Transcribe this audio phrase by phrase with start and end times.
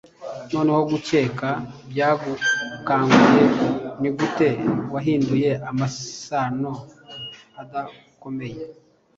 [0.51, 1.49] Noneho gukeka
[1.91, 3.43] byagukanguye;
[4.01, 4.49] Nigute
[4.93, 6.71] wahinduye amasano
[7.61, 8.61] adakomeye!